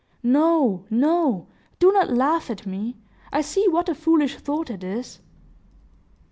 [0.23, 1.45] No, no!
[1.77, 2.97] Do not laugh at me;
[3.31, 5.19] I see what a foolish thought it is!"